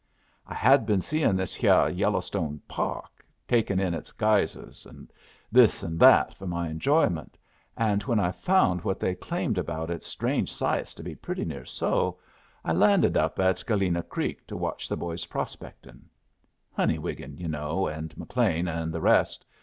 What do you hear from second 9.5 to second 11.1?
about its strange sights to